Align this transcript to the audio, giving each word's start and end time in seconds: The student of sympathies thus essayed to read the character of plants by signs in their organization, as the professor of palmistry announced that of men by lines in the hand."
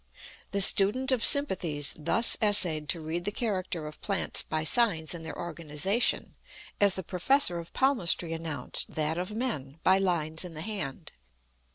The 0.51 0.61
student 0.61 1.11
of 1.11 1.23
sympathies 1.23 1.93
thus 1.95 2.35
essayed 2.41 2.89
to 2.89 2.99
read 2.99 3.23
the 3.23 3.31
character 3.31 3.85
of 3.85 4.01
plants 4.01 4.41
by 4.41 4.63
signs 4.63 5.13
in 5.13 5.21
their 5.21 5.37
organization, 5.37 6.33
as 6.79 6.95
the 6.95 7.03
professor 7.03 7.59
of 7.59 7.71
palmistry 7.73 8.33
announced 8.33 8.95
that 8.95 9.19
of 9.19 9.35
men 9.35 9.77
by 9.83 9.99
lines 9.99 10.43
in 10.43 10.55
the 10.55 10.63
hand." 10.63 11.11